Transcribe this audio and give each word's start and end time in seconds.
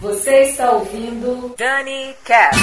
Você 0.00 0.42
está 0.42 0.72
ouvindo 0.72 1.54
Dani 1.56 2.14
Cast. 2.24 2.60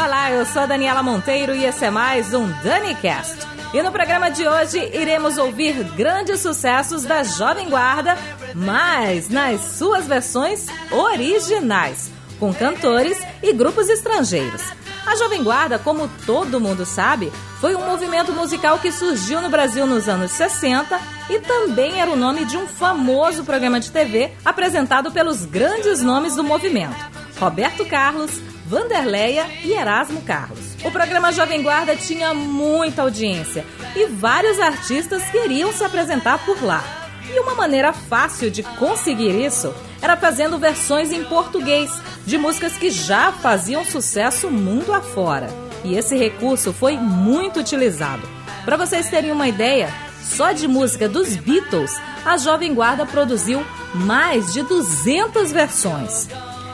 Olá, 0.00 0.30
eu 0.30 0.46
sou 0.46 0.62
a 0.62 0.66
Daniela 0.66 1.02
Monteiro 1.02 1.54
e 1.54 1.64
esse 1.64 1.84
é 1.84 1.90
mais 1.90 2.32
um 2.32 2.48
Dani 2.62 2.94
Cast. 2.94 3.36
E 3.72 3.82
no 3.82 3.90
programa 3.90 4.30
de 4.30 4.46
hoje 4.46 4.78
iremos 4.94 5.36
ouvir 5.38 5.82
grandes 5.96 6.40
sucessos 6.40 7.02
da 7.02 7.24
Jovem 7.24 7.68
Guarda, 7.68 8.16
mas 8.54 9.28
nas 9.28 9.60
suas 9.60 10.06
versões 10.06 10.66
originais, 10.92 12.12
com 12.38 12.54
cantores 12.54 13.18
e 13.42 13.52
grupos 13.52 13.88
estrangeiros. 13.88 14.62
A 15.06 15.16
Jovem 15.16 15.42
Guarda, 15.42 15.78
como 15.78 16.08
todo 16.24 16.60
mundo 16.60 16.86
sabe, 16.86 17.32
foi 17.60 17.74
um 17.74 17.84
movimento 17.86 18.32
musical 18.32 18.78
que 18.78 18.90
surgiu 18.90 19.40
no 19.40 19.50
Brasil 19.50 19.86
nos 19.86 20.08
anos 20.08 20.30
60 20.30 20.98
e 21.28 21.38
também 21.40 22.00
era 22.00 22.10
o 22.10 22.16
nome 22.16 22.44
de 22.44 22.56
um 22.56 22.66
famoso 22.66 23.44
programa 23.44 23.78
de 23.78 23.90
TV 23.90 24.32
apresentado 24.44 25.12
pelos 25.12 25.44
grandes 25.44 26.02
nomes 26.02 26.34
do 26.34 26.42
movimento: 26.42 26.96
Roberto 27.38 27.84
Carlos, 27.84 28.30
Vanderleia 28.66 29.46
e 29.62 29.72
Erasmo 29.72 30.22
Carlos. 30.22 30.74
O 30.82 30.90
programa 30.90 31.32
Jovem 31.32 31.62
Guarda 31.62 31.94
tinha 31.94 32.32
muita 32.32 33.02
audiência 33.02 33.64
e 33.94 34.06
vários 34.06 34.58
artistas 34.58 35.22
queriam 35.30 35.72
se 35.72 35.84
apresentar 35.84 36.38
por 36.44 36.62
lá. 36.62 37.03
E 37.28 37.38
uma 37.40 37.54
maneira 37.54 37.92
fácil 37.92 38.50
de 38.50 38.62
conseguir 38.62 39.30
isso 39.44 39.72
era 40.02 40.16
fazendo 40.16 40.58
versões 40.58 41.12
em 41.12 41.24
português 41.24 41.90
de 42.26 42.36
músicas 42.36 42.74
que 42.74 42.90
já 42.90 43.32
faziam 43.32 43.84
sucesso 43.84 44.50
mundo 44.50 44.92
afora. 44.92 45.48
E 45.82 45.96
esse 45.96 46.16
recurso 46.16 46.72
foi 46.72 46.96
muito 46.96 47.60
utilizado. 47.60 48.28
Para 48.64 48.76
vocês 48.76 49.08
terem 49.08 49.32
uma 49.32 49.48
ideia, 49.48 49.92
só 50.22 50.52
de 50.52 50.66
música 50.66 51.08
dos 51.08 51.36
Beatles, 51.36 52.00
a 52.24 52.36
Jovem 52.36 52.74
Guarda 52.74 53.04
produziu 53.04 53.64
mais 53.94 54.52
de 54.52 54.62
200 54.62 55.52
versões. 55.52 56.28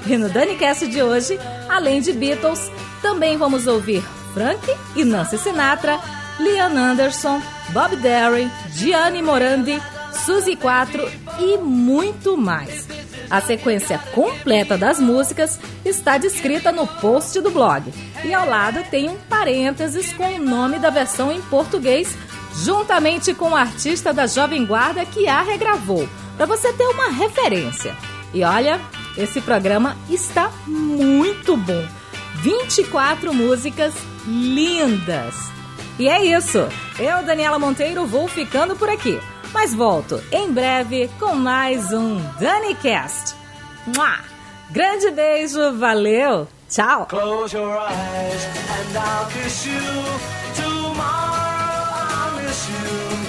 E 0.06 0.16
no 0.16 0.28
DaniCast 0.28 0.86
de 0.86 1.02
hoje, 1.02 1.38
além 1.68 2.00
de 2.00 2.12
Beatles, 2.12 2.70
também 3.02 3.36
vamos 3.36 3.66
ouvir 3.66 4.02
Frank 4.32 4.60
e 4.96 5.04
Nancy 5.04 5.36
Sinatra, 5.36 5.98
Liam 6.38 6.76
Anderson, 6.76 7.42
Bob 7.70 7.96
Derry, 7.96 8.50
Gianni 8.72 9.20
Morandi, 9.20 9.80
Suzy 10.24 10.54
4 10.56 11.10
e 11.38 11.58
muito 11.58 12.36
mais. 12.36 12.86
A 13.30 13.40
sequência 13.40 13.98
completa 14.12 14.76
das 14.76 14.98
músicas 14.98 15.58
está 15.84 16.18
descrita 16.18 16.70
no 16.72 16.86
post 16.86 17.40
do 17.40 17.50
blog 17.50 17.92
e 18.24 18.34
ao 18.34 18.48
lado 18.48 18.82
tem 18.90 19.08
um 19.08 19.16
parênteses 19.28 20.12
com 20.12 20.34
o 20.34 20.38
nome 20.38 20.78
da 20.78 20.90
versão 20.90 21.32
em 21.32 21.40
português, 21.42 22.16
juntamente 22.62 23.32
com 23.32 23.50
o 23.50 23.56
artista 23.56 24.12
da 24.12 24.26
Jovem 24.26 24.66
Guarda 24.66 25.04
que 25.06 25.28
a 25.28 25.42
regravou, 25.42 26.08
para 26.36 26.46
você 26.46 26.72
ter 26.72 26.86
uma 26.86 27.08
referência. 27.08 27.96
E 28.34 28.44
olha, 28.44 28.80
esse 29.16 29.40
programa 29.40 29.96
está 30.08 30.50
muito 30.66 31.56
bom. 31.56 31.86
24 32.36 33.32
músicas 33.32 33.94
lindas. 34.26 35.34
E 35.98 36.08
é 36.08 36.24
isso. 36.24 36.66
Eu, 36.98 37.22
Daniela 37.22 37.58
Monteiro, 37.58 38.06
vou 38.06 38.26
ficando 38.26 38.74
por 38.74 38.88
aqui. 38.88 39.20
Mas 39.52 39.74
volto 39.74 40.22
em 40.32 40.52
breve 40.52 41.10
com 41.18 41.34
mais 41.34 41.92
um 41.92 42.18
DaniCast. 42.38 43.34
Mua! 43.86 44.18
Grande 44.70 45.10
beijo, 45.10 45.76
valeu, 45.78 46.46
tchau! 46.68 47.08
You. 52.70 53.19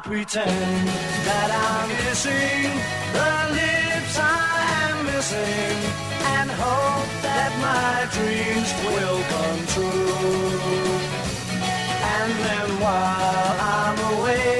I'll 0.00 0.06
pretend 0.06 0.88
that 1.28 1.50
I'm 1.68 1.88
missing 2.08 2.72
the 3.12 3.32
lips 3.52 4.16
I 4.18 4.56
am 4.88 4.96
missing 5.04 5.76
and 6.36 6.48
hope 6.50 7.10
that 7.20 7.52
my 7.60 8.08
dreams 8.16 8.70
will 8.88 9.20
come 9.34 9.60
true. 9.74 10.80
And 12.16 12.32
then 12.46 12.68
while 12.80 13.52
I'm 13.60 13.98
away, 14.16 14.59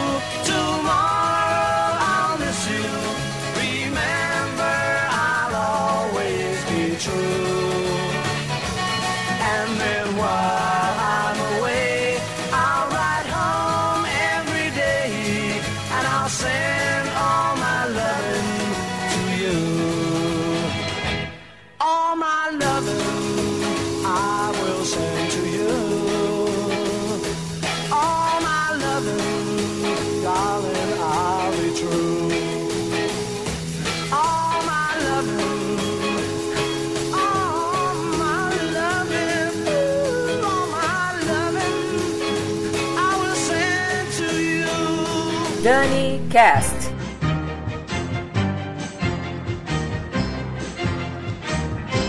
Cast. 46.31 46.89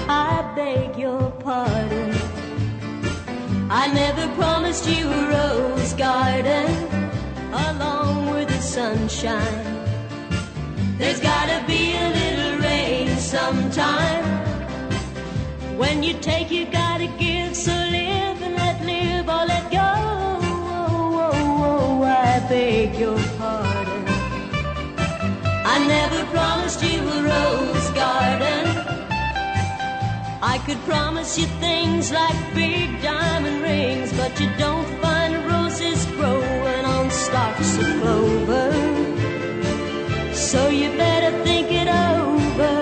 I 0.09 0.53
beg 0.55 0.97
your 0.97 1.33
pardon. 1.41 2.15
I 3.69 3.91
never 3.93 4.33
promised 4.37 4.89
you 4.89 5.09
a 5.09 5.29
rose 5.29 5.93
garden 5.95 6.71
along 7.53 8.31
with 8.31 8.47
the 8.47 8.61
sunshine. 8.61 9.65
There's 10.99 11.19
gotta 11.19 11.67
be 11.67 11.97
a 11.97 12.09
little 12.21 12.61
rain 12.61 13.09
sometime. 13.17 14.25
When 15.77 16.05
you 16.05 16.15
take, 16.21 16.53
you 16.53 16.67
gotta 16.67 17.09
give. 17.19 17.57
So 17.57 17.73
live 17.73 18.12
promised 26.33 26.83
you 26.83 26.99
a 27.17 27.19
rose 27.33 27.89
garden. 27.91 28.65
I 30.55 30.57
could 30.67 30.81
promise 30.93 31.39
you 31.39 31.47
things 31.67 32.11
like 32.11 32.39
big 32.55 33.01
diamond 33.03 33.63
rings, 33.63 34.13
but 34.21 34.33
you 34.41 34.49
don't 34.59 34.89
find 35.03 35.33
roses 35.47 36.05
growing 36.17 36.85
on 36.85 37.11
stalks 37.11 37.77
of 37.79 37.89
clover. 38.01 38.73
So 40.35 40.69
you 40.69 40.89
better 40.97 41.33
think 41.45 41.69
it 41.71 41.89
over. 41.89 42.77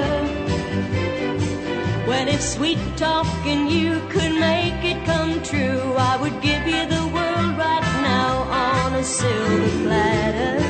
When 2.11 2.29
it's 2.29 2.49
sweet 2.57 2.81
talking, 2.97 3.69
you 3.69 4.01
could 4.13 4.35
make 4.51 4.81
it 4.93 5.05
come 5.05 5.43
true. 5.43 5.95
I 6.11 6.17
would 6.23 6.41
give 6.41 6.65
you 6.67 6.83
the 6.97 7.05
world 7.15 7.53
right 7.67 7.89
now 8.15 8.33
on 8.67 8.95
a 8.95 9.05
silver 9.05 9.85
platter. 9.85 10.70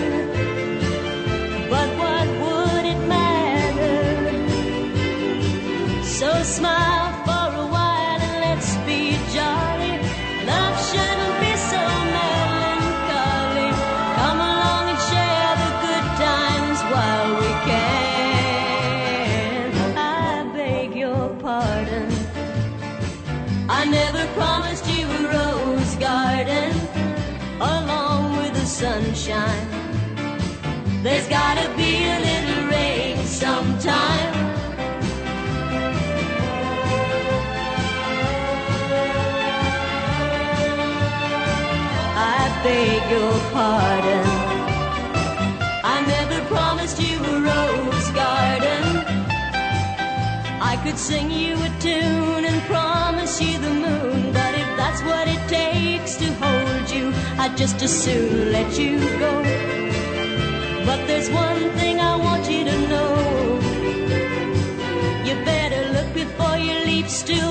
smile 6.50 7.12
for 7.24 7.48
a 7.62 7.66
while 7.74 8.20
and 8.26 8.36
let's 8.44 8.74
be 8.88 9.14
jolly. 9.32 9.94
Love 10.50 10.76
shouldn't 10.88 11.36
be 11.38 11.52
so 11.70 11.82
melancholy. 12.18 13.70
Come 14.18 14.40
along 14.50 14.84
and 14.92 15.00
share 15.10 15.54
the 15.62 15.72
good 15.86 16.06
times 16.26 16.78
while 16.92 17.28
we 17.40 17.50
can. 17.70 19.64
I 19.96 20.00
beg 20.52 20.88
your 20.96 21.28
pardon. 21.44 22.08
I 23.68 23.84
never 23.84 24.26
promised 24.34 24.86
you 24.94 25.06
a 25.06 25.20
rose 25.36 25.94
garden 26.08 26.72
along 27.60 28.36
with 28.38 28.54
the 28.54 28.66
sunshine. 28.66 29.68
There's 31.04 31.28
gotta 31.28 31.68
be 31.76 31.92
a 32.14 32.18
little 32.28 32.62
rain. 32.70 33.16
beg 42.62 43.10
your 43.10 43.32
pardon. 43.52 44.26
I 45.94 46.04
never 46.06 46.44
promised 46.46 47.00
you 47.00 47.16
a 47.32 47.40
rose 47.50 48.10
garden. 48.10 48.84
I 50.72 50.78
could 50.84 50.98
sing 50.98 51.30
you 51.30 51.54
a 51.54 51.70
tune 51.80 52.44
and 52.44 52.60
promise 52.62 53.40
you 53.40 53.58
the 53.58 53.74
moon, 53.86 54.32
but 54.32 54.52
if 54.54 54.68
that's 54.76 55.02
what 55.02 55.26
it 55.26 55.42
takes 55.48 56.16
to 56.16 56.26
hold 56.42 56.90
you, 56.90 57.12
I'd 57.38 57.56
just 57.56 57.80
as 57.82 57.92
soon 58.04 58.52
let 58.52 58.78
you 58.78 58.98
go. 59.18 59.32
But 60.84 61.06
there's 61.06 61.30
one 61.30 61.70
thing 61.78 61.98
I 62.00 62.16
want 62.16 62.50
you 62.50 62.64
to 62.64 62.76
know. 62.92 63.14
You 65.26 65.34
better 65.44 65.82
look 65.94 66.12
before 66.14 66.56
you 66.58 66.74
leap 66.84 67.08
still. 67.08 67.50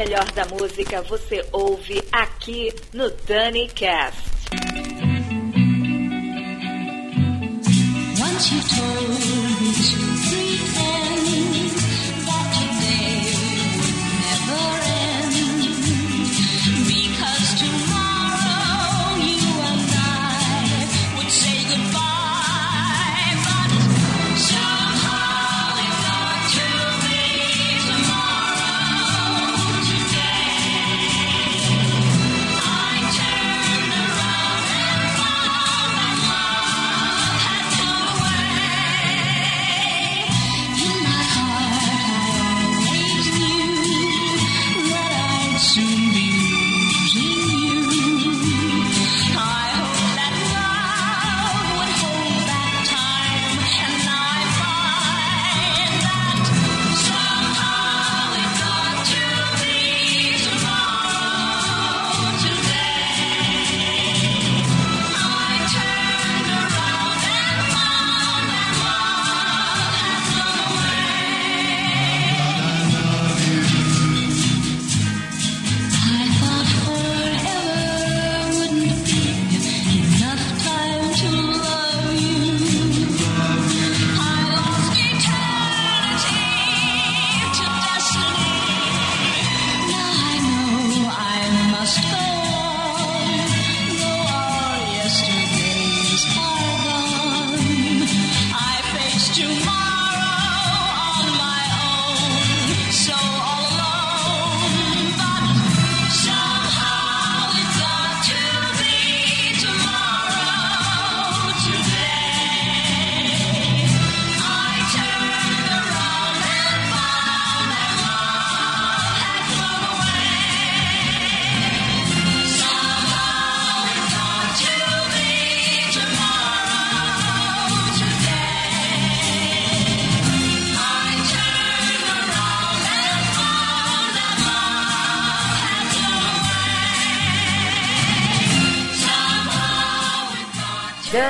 Melhor 0.00 0.32
da 0.32 0.46
música 0.46 1.02
você 1.02 1.46
ouve 1.52 2.02
aqui 2.10 2.74
no 2.94 3.10
Dani 3.10 3.68
Cast. 3.68 4.29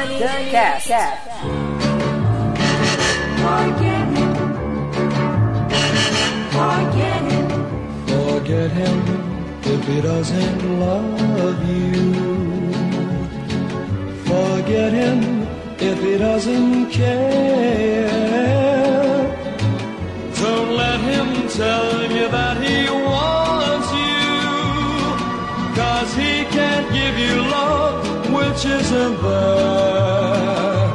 Forget 0.00 0.41
him. 4.17 4.30
Forget 6.56 7.23
him. 7.32 7.49
Forget 8.06 8.71
him 8.71 8.97
if 9.63 9.86
he 9.86 10.00
doesn't 10.00 10.80
love 10.80 11.69
you. 11.69 12.13
Forget 14.25 14.93
him 14.95 15.19
if 15.78 15.99
he 16.02 16.17
doesn't 16.17 16.91
care. 16.91 18.08
Don't 20.41 20.71
let 20.76 21.00
him 21.00 21.47
tell 21.49 22.02
you 22.10 22.28
that 22.28 22.56
he 22.65 22.89
wants 22.91 23.93
you. 23.93 24.25
Cause 25.75 26.15
he 26.15 26.45
can't 26.56 26.91
give 26.91 27.19
you 27.19 27.43
love 27.43 27.90
isn't 28.65 29.23
there? 29.23 30.91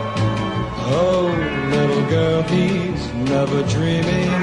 Oh, 0.97 1.25
little 1.71 2.09
girl, 2.09 2.41
he's 2.43 3.13
never 3.29 3.63
dreaming 3.63 4.33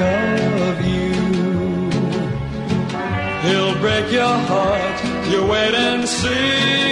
of 0.70 0.76
you. 0.84 1.12
He'll 3.44 3.78
break 3.80 4.10
your 4.12 4.36
heart, 4.50 5.04
you 5.30 5.46
wait 5.46 5.74
and 5.74 6.08
see. 6.08 6.91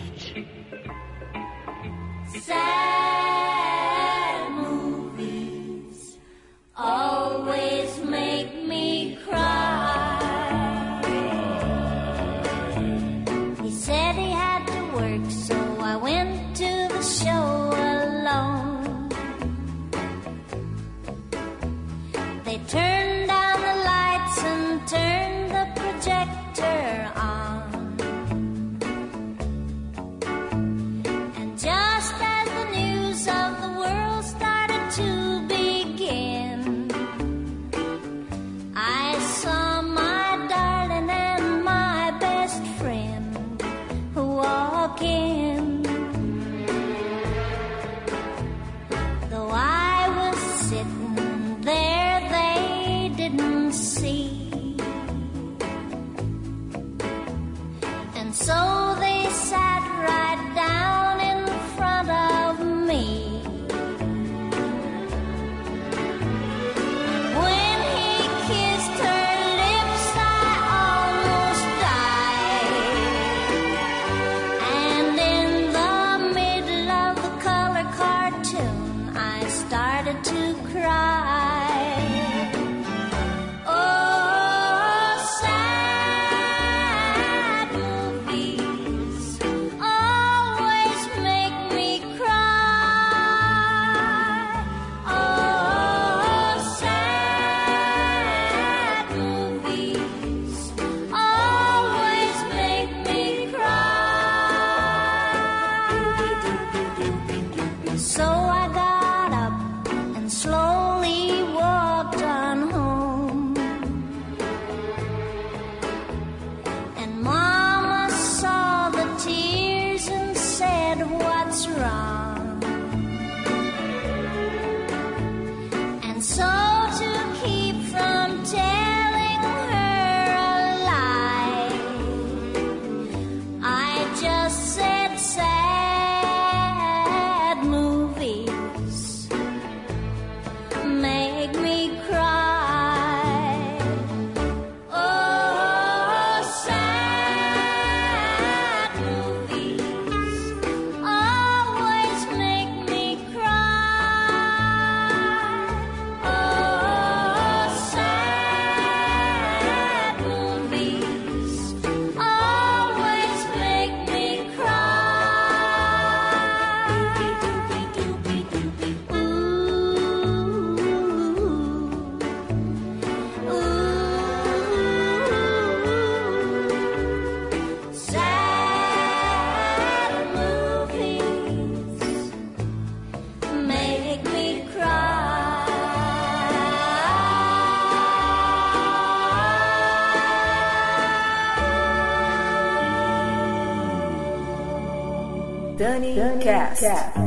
Dani, 195.81 196.13
Danycast. 196.13 196.79
Cast. 196.79 197.17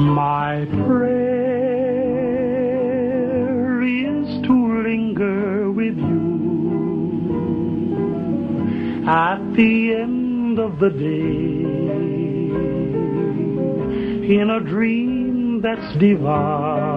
My 0.00 0.66
prayer 0.84 1.32
is 3.82 4.28
to 4.42 4.52
linger 4.82 5.72
with 5.72 5.96
you 5.96 6.28
at 9.08 9.40
the 9.54 9.94
end 9.94 10.58
of 10.58 10.78
the 10.78 10.90
day 10.90 11.64
in 14.38 14.50
a 14.50 14.60
dream 14.60 15.62
that's 15.62 15.96
divine. 15.98 16.93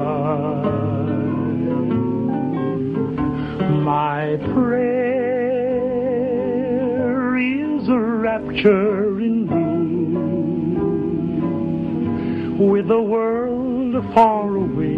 My 3.87 4.35
prayer 4.53 5.77
is 7.37 7.87
a 7.87 7.97
rapture 7.97 9.17
in 9.21 9.47
blue 12.57 12.67
with 12.67 12.89
the 12.89 13.01
world 13.01 13.95
far 14.13 14.53
away 14.57 14.97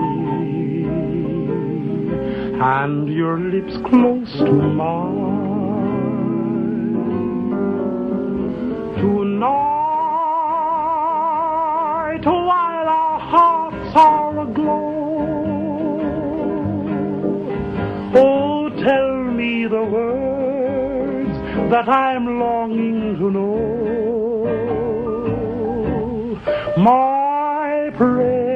and 2.60 3.08
your 3.14 3.40
lips 3.40 3.78
close 3.88 4.32
to 4.40 4.52
mine. 4.52 5.38
Tonight, 8.98 9.50
oh, 12.26 12.46
while 12.48 12.69
that 21.70 21.88
I'm 21.88 22.40
longing 22.40 23.18
to 23.18 23.30
know. 23.30 23.60
My 26.78 27.92
prayer 27.96 28.50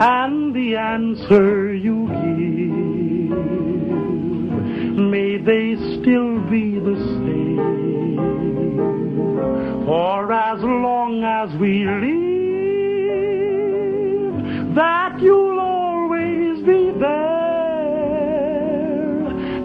and 0.00 0.52
the 0.54 0.76
answer 0.76 1.72
you 1.72 2.08
give, 2.08 3.38
may 4.98 5.36
they 5.38 5.76
still 6.00 6.40
be 6.50 6.80
the 6.80 6.96
same. 6.96 8.06
For 9.86 10.32
as 10.32 10.60
long 10.62 11.22
as 11.22 11.54
we 11.60 11.84
live, 11.84 12.26
that 14.74 15.20
you'll 15.20 15.45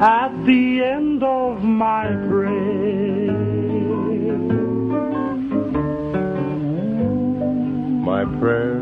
at 0.01 0.33
the 0.47 0.81
end 0.83 1.21
of 1.21 1.61
my 1.61 2.07
prayer. 2.27 3.31
My 8.01 8.25
prayer 8.39 8.81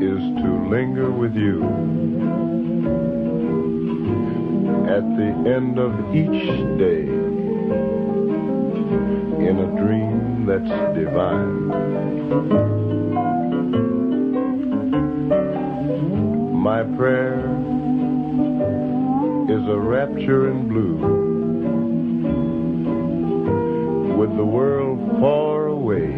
is 0.00 0.22
to 0.42 0.68
linger 0.70 1.10
with 1.10 1.34
you 1.34 1.64
at 4.86 5.02
the 5.18 5.50
end 5.52 5.80
of 5.80 5.92
each 6.14 6.46
day 6.78 7.08
in 9.48 9.58
a 9.58 9.66
dream 9.82 10.46
that's 10.46 10.70
divine. 10.94 11.66
My 16.62 16.84
prayer 16.96 17.53
is 19.50 19.68
a 19.68 19.78
rapture 19.78 20.50
in 20.50 20.68
blue. 20.68 20.96
With 24.16 24.34
the 24.38 24.44
world 24.44 25.20
far 25.20 25.66
away 25.66 26.12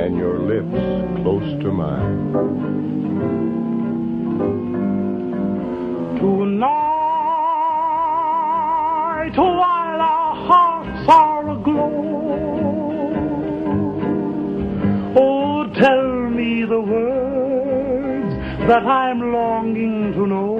and 0.00 0.16
your 0.16 0.38
lips 0.38 0.70
close 1.20 1.62
to 1.62 1.70
mine. 1.70 2.32
Tonight, 6.18 6.72
while 9.36 10.00
our 10.00 10.34
hearts 10.46 11.08
are 11.08 11.50
aglow, 11.50 11.92
oh, 15.16 15.66
tell 15.78 16.30
me 16.30 16.64
the 16.64 16.80
words 16.80 17.23
that 18.66 18.86
I'm 18.86 19.20
longing 19.30 20.12
to 20.14 20.26
know. 20.26 20.58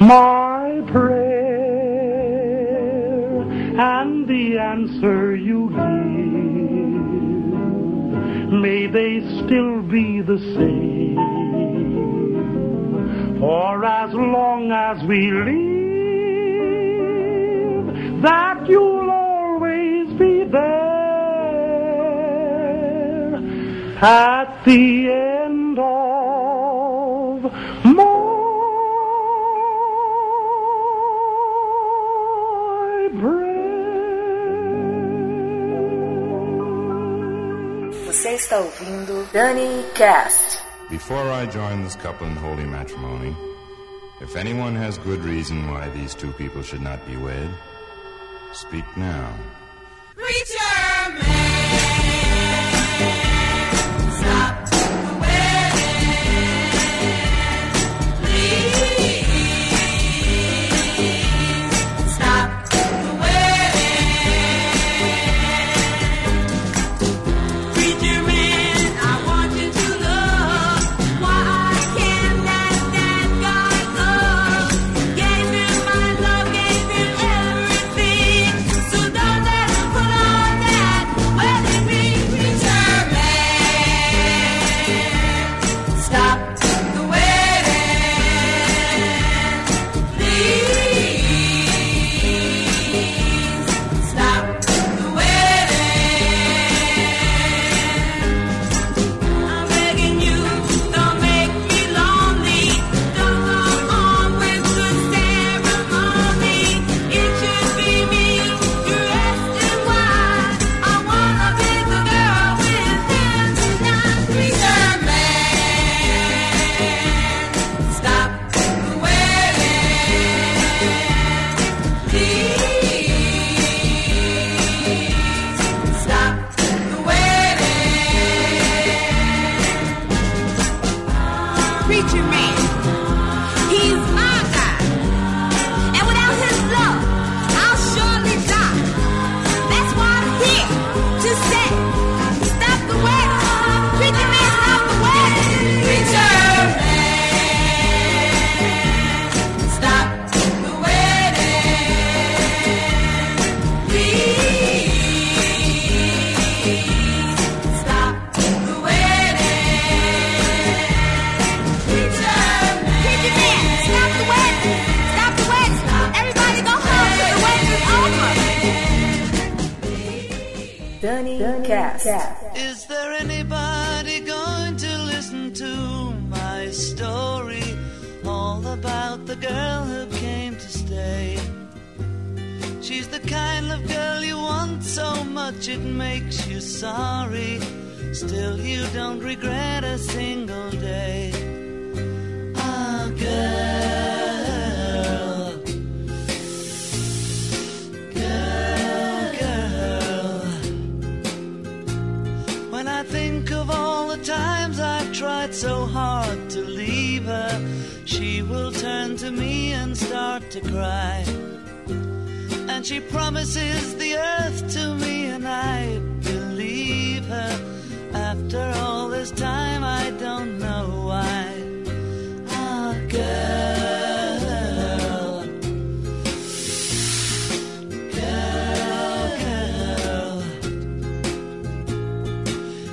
My 0.00 0.82
prayer 0.92 1.48
and 3.80 4.28
the 4.28 4.58
answer 4.58 5.34
you 5.34 5.70
give, 5.70 5.78
may 8.52 8.86
they 8.86 9.20
still 9.44 9.80
be 9.82 10.20
the 10.20 10.38
same. 10.56 11.16
For 13.40 13.84
as 13.84 14.12
long 14.12 14.70
as 14.72 15.02
we 15.04 15.30
live, 15.30 15.78
that 18.22 18.66
you'll 18.68 19.10
always 19.10 20.08
be 20.18 20.44
there 20.44 20.77
at 24.00 24.64
the 24.64 25.10
end 25.10 25.78
of 25.78 27.42
my 27.84 28.08
prayer. 33.20 33.48
Você 38.06 38.34
está 38.34 38.58
ouvindo 38.60 39.26
Dani 39.32 39.84
Cast. 39.94 40.62
Before 40.90 41.30
I 41.32 41.46
join 41.46 41.82
this 41.82 41.96
couple 41.96 42.26
in 42.28 42.36
holy 42.36 42.64
matrimony, 42.64 43.36
if 44.20 44.36
anyone 44.36 44.76
has 44.76 44.98
good 44.98 45.24
reason 45.24 45.70
why 45.70 45.88
these 45.90 46.14
two 46.14 46.32
people 46.32 46.62
should 46.62 46.82
not 46.82 47.04
be 47.04 47.16
wed, 47.16 47.50
speak 48.52 48.84
now. 48.96 49.34
Preacher 50.14 50.67
man, 50.67 50.67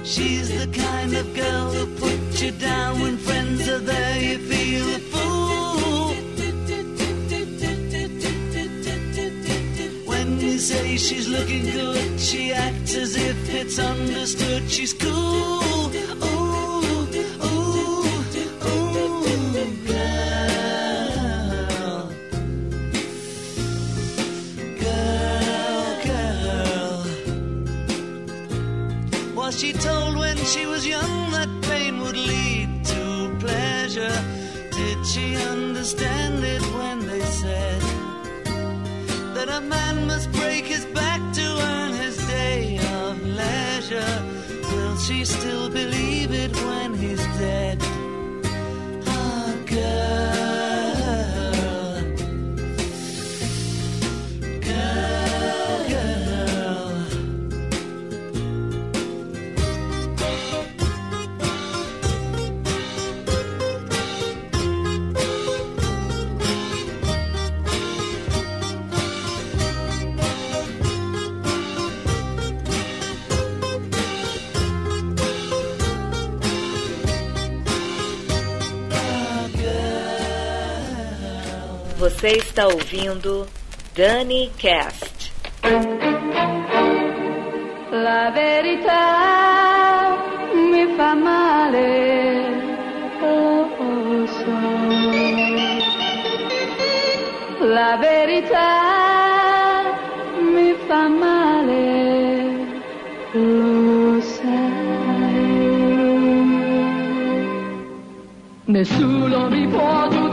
She's 0.06 0.50
the 0.50 0.68
kind 0.68 1.16
of 1.16 1.34
girl 1.34 1.72
who 1.72 1.88
puts 1.96 2.40
you 2.40 2.52
down 2.52 3.02
when 3.02 3.18
friends 3.18 3.68
are 3.68 3.80
there, 3.80 4.22
you 4.22 4.38
feel 4.38 4.86
a 4.96 5.00
fool. 5.00 6.14
When 10.06 10.40
you 10.40 10.60
say 10.60 10.98
she's 10.98 11.28
looking 11.28 11.66
good, 11.72 12.20
she 12.20 12.54
acts 12.54 12.96
as 12.96 13.16
if 13.16 13.50
it's 13.50 13.80
understood 13.80 14.70
she's 14.70 14.94
cool. 14.94 15.12
Oh, 15.12 16.35
she 30.56 30.66
was 30.66 30.88
young 30.88 31.35
Você 82.26 82.38
está 82.38 82.68
ouvindo 82.68 83.46
Dani 83.96 84.50
Cast. 84.58 85.32
La 87.92 88.32
verità 88.32 90.18
mi 90.56 90.88
fa 90.98 91.14
male, 91.14 92.48
oh, 93.22 93.70
oh, 93.78 94.26
so. 94.26 94.58
La 97.64 97.96
verità 97.98 99.84
mi 100.40 100.74
fa 100.88 101.08
male, 101.08 102.58
lo 103.34 104.20
sai. 104.20 105.46
Nessuno 108.66 109.48
mi 109.48 109.68
può 109.68 110.25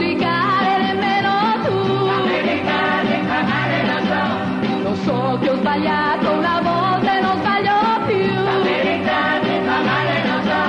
sbagliato 5.73 6.31
una 6.31 6.61
volta 6.61 7.17
e 7.17 7.21
non 7.21 7.37
sbaglio 7.37 8.05
più. 8.05 8.43
La 8.43 8.59
verità 8.61 9.39
mi 9.41 9.59
fa 9.65 9.81
male, 9.81 10.15
lo 10.29 10.39
so. 10.47 10.61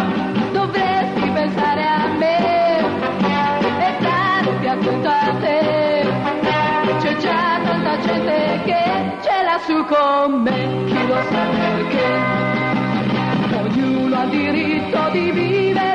Dovresti 0.53 1.31
pensare 1.31 1.83
a 1.83 2.07
me 2.17 2.79
e 2.79 3.95
starti 4.01 4.67
appunto 4.67 5.09
a 5.09 5.35
te. 5.41 6.07
C'è 7.01 7.17
già 7.19 7.61
tanta 7.65 7.99
gente 8.01 8.61
che 8.65 8.83
ce 9.21 9.43
l'ha 9.45 9.59
su 9.67 9.85
con 9.85 10.43
me, 10.43 10.85
chi 10.87 11.07
lo 11.07 11.21
sa 11.31 11.45
perché. 11.59 12.09
Ognuno 13.61 14.21
ha 14.21 14.25
diritto 14.27 15.09
di 15.13 15.31
vivere. 15.31 15.94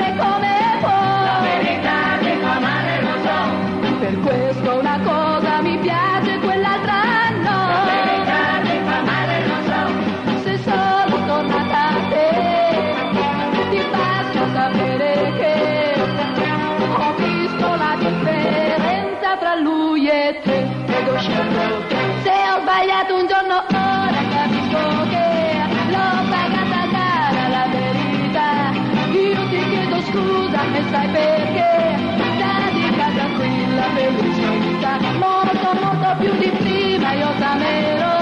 sai 30.92 31.08
perché? 31.10 31.98
Te 32.18 32.72
di 32.74 32.90
casa 32.96 33.26
qui 33.36 33.76
la 33.76 33.90
felicità, 33.96 34.98
loro 35.20 35.52
molto 35.82 36.16
più 36.20 36.32
di 36.38 36.50
prima, 36.50 37.12
io 37.14 37.30
t'amerò, 37.38 38.18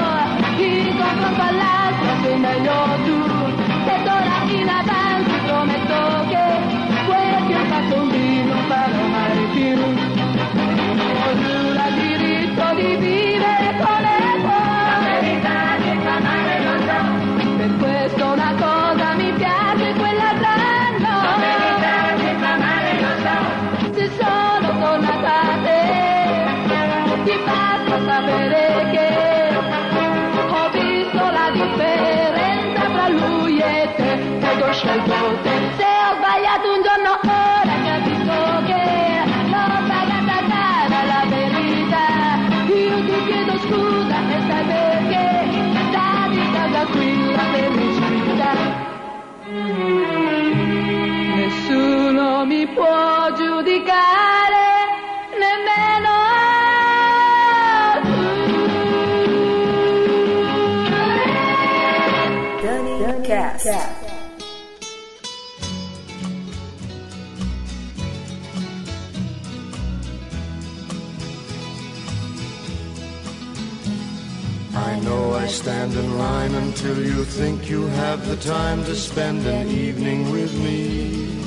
chi 0.57 0.95
confronto 0.97 1.41
all'altro 1.41 2.09
sei 2.23 2.39
meglio 2.39 2.77
tu, 3.05 3.19
ed 3.93 4.07
ora 4.07 4.37
in 4.47 4.69
avanti 4.69 5.33
prometto 5.45 6.25
che 6.29 6.45
quel 7.05 7.47
che 7.47 7.55
ho 7.55 7.65
fatto 7.65 8.03
lì 8.05 8.43
non 8.43 8.63
farò 8.67 9.07
mai 9.07 9.47
più. 9.53 10.06
I 74.77 74.99
know 74.99 75.33
I 75.33 75.47
stand 75.47 75.93
in 75.93 76.17
line 76.17 76.53
until 76.53 76.97
you 77.03 77.25
think 77.25 77.69
you 77.69 77.87
have 77.87 78.27
the 78.27 78.37
time 78.37 78.83
to 78.85 78.95
spend 78.95 79.45
an 79.45 79.67
evening 79.67 80.31
with 80.31 80.53
me. 80.53 81.46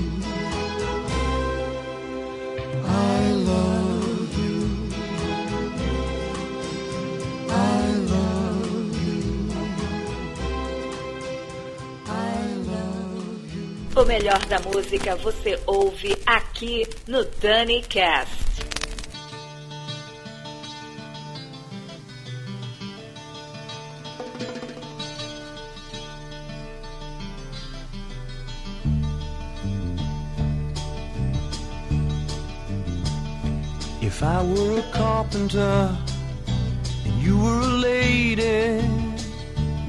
Melhor 14.11 14.45
da 14.47 14.59
música 14.59 15.15
você 15.15 15.57
ouve 15.65 16.17
aqui 16.25 16.85
no 17.07 17.23
Dani 17.23 17.81
Cast. 17.81 18.59
If 34.01 34.21
I 34.21 34.43
were 34.43 34.79
a 34.79 34.83
carpenter 34.91 35.97
and 37.05 37.21
you 37.23 37.37
were 37.37 37.61
a 37.61 37.73
lady, 37.79 38.81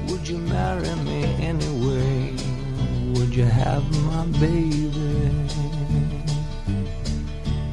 would 0.07 0.25
you 0.25 0.37
marry 0.37 0.95
me 1.03 1.25
anyway? 1.45 1.72
You 3.33 3.45
have 3.45 3.83
my 4.05 4.25
baby? 4.39 4.93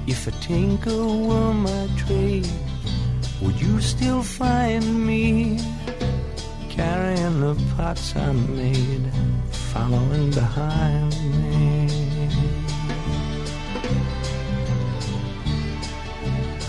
If 0.07 0.27
a 0.27 0.31
tinker 0.41 1.05
were 1.05 1.53
my 1.53 1.87
trade, 1.99 2.49
would 3.43 3.61
you 3.61 3.79
still 3.83 4.23
find 4.23 5.07
me 5.07 5.61
carrying 6.71 7.41
the 7.41 7.55
pots 7.77 8.17
I 8.17 8.33
made, 8.33 9.13
following 9.51 10.31
behind 10.31 11.13
me? 11.43 11.89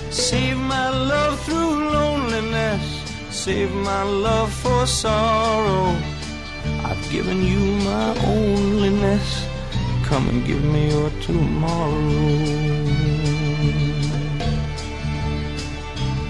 Save 0.10 0.58
my 0.58 0.90
love 0.90 1.40
through 1.46 1.92
loneliness. 1.94 2.84
Save 3.30 3.74
my 3.74 4.04
love 4.04 4.52
for 4.52 4.86
sorrow. 4.86 6.11
I've 7.12 7.18
given 7.18 7.44
you 7.44 7.60
my 7.84 8.14
onlyness. 8.24 9.46
Come 10.06 10.30
and 10.30 10.46
give 10.46 10.64
me 10.64 10.92
your 10.92 11.10
tomorrow. 11.20 12.22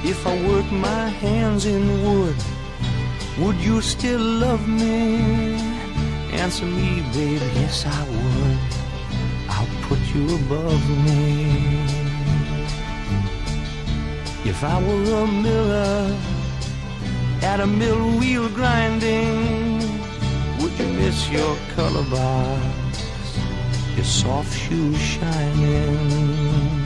If 0.04 0.26
I 0.26 0.34
work 0.48 0.72
my 0.72 1.08
hands 1.24 1.68
in 1.68 1.84
wood, 2.04 2.36
would 3.38 3.58
you 3.58 3.80
still 3.82 4.20
love 4.20 4.68
me? 4.68 5.54
Answer 6.34 6.66
me, 6.66 7.04
baby, 7.14 7.46
yes 7.62 7.86
I 7.86 8.02
would. 8.16 8.60
I'll 9.54 9.74
put 9.88 10.00
you 10.16 10.24
above 10.42 10.84
me. 11.06 11.46
If 14.50 14.64
I 14.64 14.82
were 14.82 15.26
a 15.26 15.28
miller 15.28 16.18
at 17.44 17.60
a 17.60 17.68
mill 17.68 18.18
wheel 18.18 18.50
grinding, 18.50 19.61
miss 20.86 21.30
your 21.30 21.56
color 21.76 22.04
box, 22.10 23.04
your 23.96 24.06
soft 24.06 24.58
shoes 24.58 24.98
shining? 24.98 26.82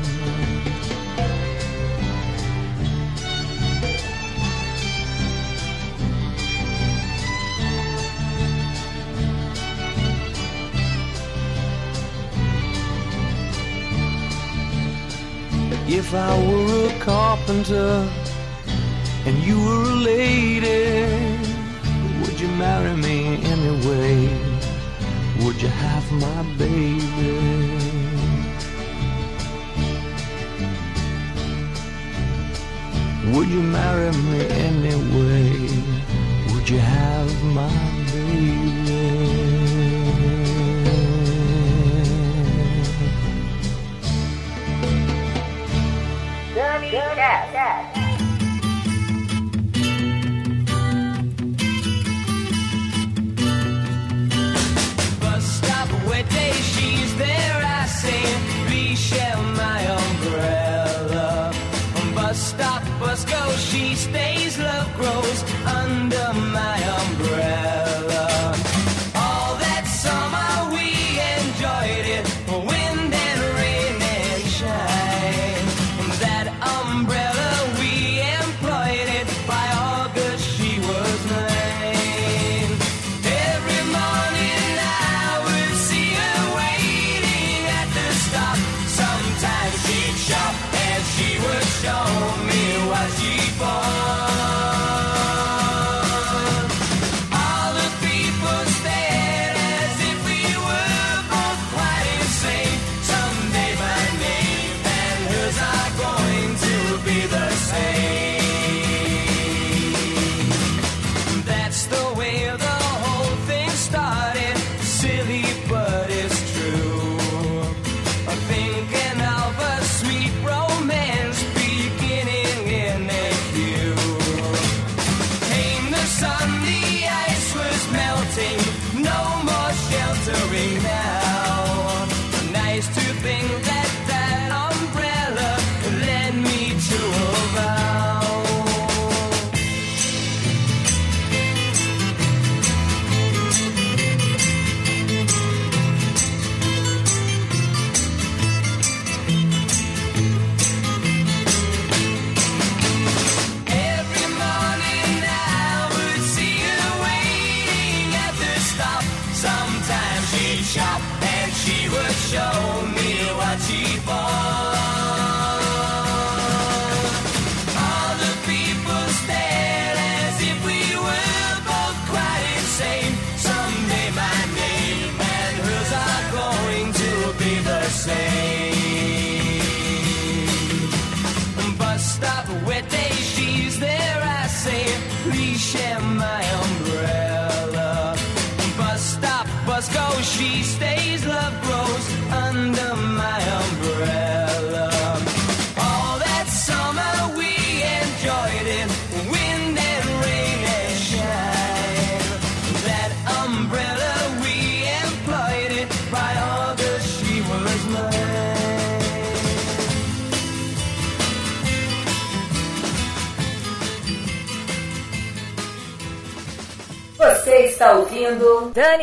If 15.87 16.13
I 16.13 16.31
were 16.47 16.89
a 16.89 16.99
carpenter 16.99 18.09
and 19.25 19.37
you 19.43 19.59
were 19.59 19.83
a 19.83 19.95
lady, 19.95 21.34
you 22.45 22.51
marry 22.57 22.95
me 22.95 23.43
anyway? 23.43 24.29
Would 25.41 25.61
you 25.61 25.67
have 25.67 26.11
my 26.11 26.43
baby? 26.57 27.01
Would 33.33 33.49
you 33.49 33.63
marry 33.63 34.11
me 34.11 34.41
anyway? 34.69 35.49
Would 36.51 36.69
you 36.69 36.79
have 36.79 37.43
my 37.43 37.69
baby? 38.11 38.75
Danycast. 46.55 48.04
Stop, 62.35 62.83
bus 62.99 63.25
go, 63.25 63.51
she 63.57 63.95
stays, 63.95 64.59
love 64.59 64.93
grows 64.95 65.43
under 65.65 66.33
my 66.33 66.77
umbrella. 66.99 67.94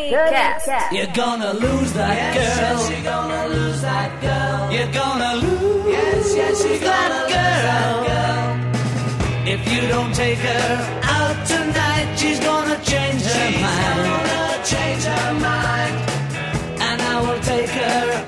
Cast. 0.09 0.91
You're 0.93 1.07
gonna 1.07 1.53
lose 1.53 1.93
that 1.93 2.15
yes, 2.15 2.35
girl. 2.35 2.77
Yes, 2.77 2.89
you're 2.91 3.03
gonna 3.03 3.47
lose 3.47 3.81
that 3.81 4.21
girl. 4.21 4.71
You're 4.71 4.91
gonna 4.91 5.35
lose. 5.35 5.91
Yes, 5.91 6.35
yes, 6.35 6.65
you're 6.65 6.77
that, 6.79 7.09
gonna 7.09 7.33
girl. 7.33 7.97
Lose 7.99 8.07
that 8.07 8.23
girl. 9.45 9.47
If 9.53 9.61
you 9.71 9.87
don't 9.87 10.13
take 10.15 10.39
her 10.39 10.99
out 11.03 11.47
tonight, 11.47 12.15
she's 12.17 12.39
gonna 12.39 12.77
change 12.83 13.21
she's 13.21 13.33
her 13.33 13.61
mind. 13.61 13.99
She's 14.03 14.31
gonna 14.33 14.63
change 14.73 15.03
her 15.03 15.33
mind, 15.33 15.95
and 16.81 17.01
I 17.01 17.21
will 17.21 17.39
take 17.41 17.69
her. 17.69 18.22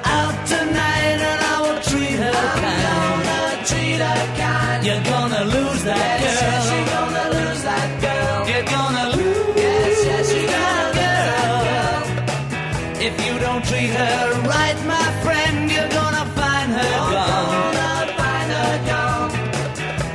treat 13.68 13.90
her 13.90 14.42
right, 14.44 14.78
my 14.86 15.08
friend, 15.24 15.72
you're 15.72 15.90
gonna 15.90 16.26
find 16.40 16.72
her 16.72 16.98
gone. 17.14 17.74
Gonna 17.74 18.14
find 18.22 18.52
her 18.58 18.76
gone. 18.90 19.32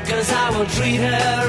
Cause 0.07 0.31
I 0.31 0.51
will 0.57 0.67
treat 0.67 1.01
her 1.01 1.40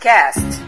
Cast. 0.00 0.67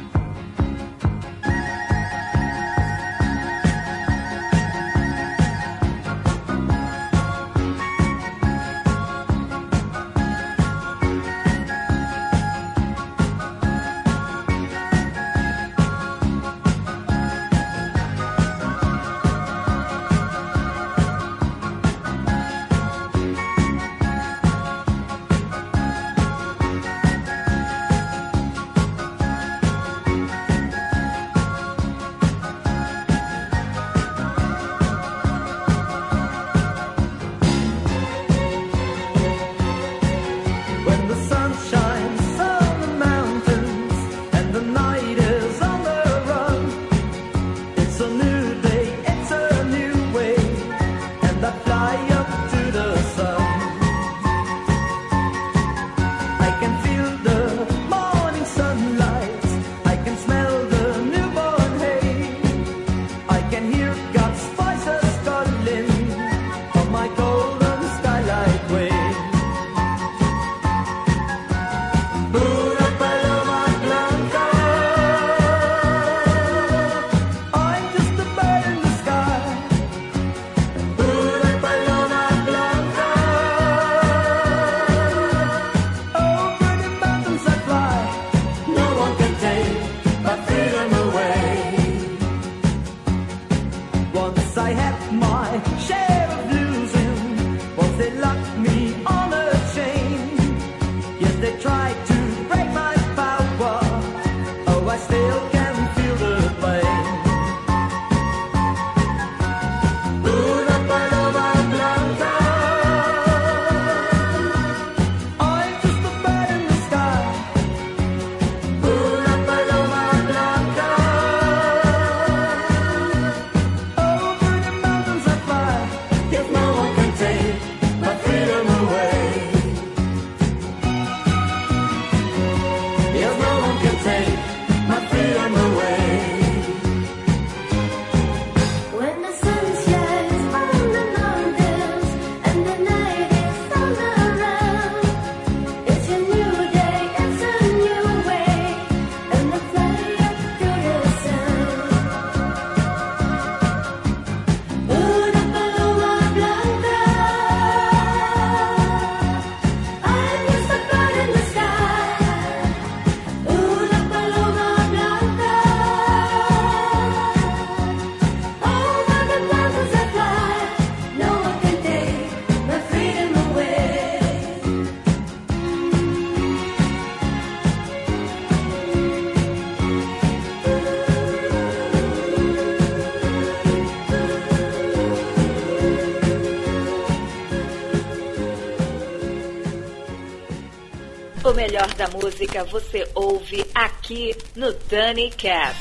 Música 192.23 192.65
você 192.65 193.09
ouve 193.15 193.65
aqui 193.75 194.37
no 194.55 194.73
Dani 194.89 195.31
Cast. 195.31 195.81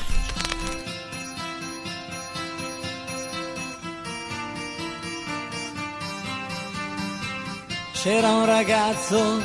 C'era 8.02 8.30
un 8.30 8.46
ragazzo 8.46 9.42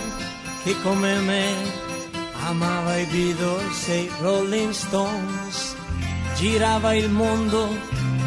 che 0.63 0.75
come 0.81 1.19
me 1.19 1.53
amava 2.47 2.97
i 2.97 3.05
Beatles 3.05 3.89
e 3.89 3.99
i 4.03 4.11
Rolling 4.21 4.71
Stones, 4.71 5.75
girava 6.35 6.93
il 6.93 7.09
mondo, 7.09 7.67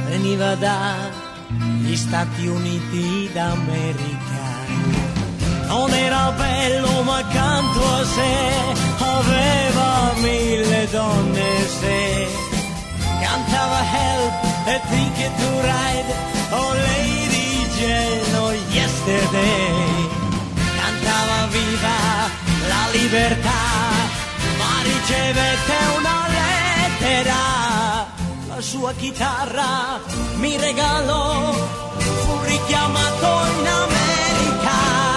veniva 0.07 0.55
dagli 0.57 1.97
Stati 1.97 2.47
Uniti 2.47 3.31
d'America. 3.33 4.08
Non 5.69 5.93
era 5.93 6.33
bello 6.33 7.03
ma 7.03 7.19
accanto 7.19 7.81
a 7.95 8.05
sé 8.05 8.37
aveva 8.99 10.13
mille 10.17 10.89
donne 10.91 11.69
se 11.79 12.29
cantava 13.21 13.81
Help 13.93 14.33
e 14.67 14.81
Ticket 14.89 15.35
to 15.37 15.61
Ride 15.61 16.13
oh 16.51 16.73
Lady 16.73 17.67
Jane 17.77 18.39
oh 18.39 18.53
Yesterday. 18.71 20.09
Cantava 20.81 21.47
viva 21.51 21.99
la 22.67 22.85
libertà 22.93 23.61
ma 24.59 24.73
ricevette 24.83 25.77
una 25.99 26.27
lettera. 26.39 27.41
La 28.49 28.61
sua 28.61 28.93
chitarra 28.95 30.01
mi 30.37 30.57
regalò 30.57 31.53
fu 31.53 32.41
richiamato 32.45 33.27
in 33.61 33.67
America 33.67 35.08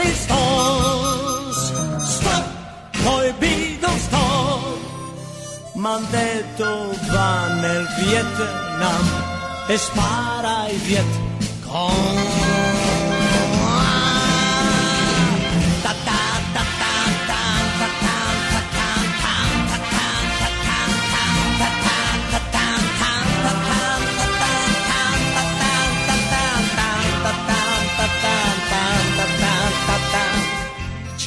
Rolling 0.00 0.16
Stones 0.16 1.58
stop 2.00 2.44
coi 3.04 3.32
Beatles 3.40 4.02
stop 4.08 4.78
m'han 5.74 6.02
detto 6.10 6.70
va 7.12 7.48
nel 7.60 7.86
Vietnam 7.98 9.04
e 9.68 9.76
spara 9.76 10.64
ai 10.64 10.76
Viet 10.76 11.10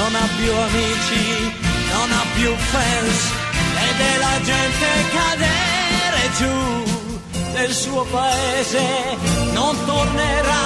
Non 0.00 0.14
ha 0.14 0.28
più 0.34 0.50
amici, 0.50 1.52
non 1.92 2.10
ha 2.10 2.24
più 2.34 2.50
fans, 2.72 3.18
vede 3.74 4.16
la 4.18 4.36
gente 4.42 4.88
cadere 5.16 6.22
giù 6.38 6.58
nel 7.52 7.70
suo 7.70 8.04
paese, 8.04 8.82
non 9.52 9.76
tornerà 9.84 10.64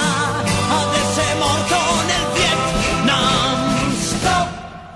ad 0.78 0.94
essere 1.02 1.34
morto 1.40 1.76
nel 2.10 2.26
Vietnam. 2.38 3.94
Stop 4.00 4.48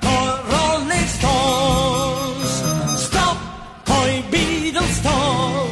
con 0.07 0.41
Rolling 0.51 1.09
Stones, 1.17 2.53
stop 2.95 3.39
con 3.85 4.09
i 4.09 4.23
Beatles, 4.29 4.95
stop 4.99 5.69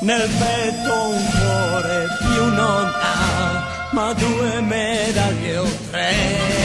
nel 0.00 0.28
petto 0.38 0.92
un 1.08 1.24
cuore 1.36 2.06
più 2.20 2.44
non 2.44 2.84
ha, 2.86 3.64
ma 3.90 4.12
due 4.12 4.60
medaglie 4.60 5.58
o 5.58 5.68
tre. 5.90 6.63